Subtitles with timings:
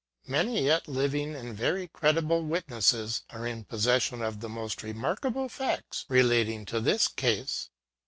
[0.25, 5.47] Many yet living and very credible witnesses, are in pos session of the most remarkable
[5.47, 7.69] facts relating to this case.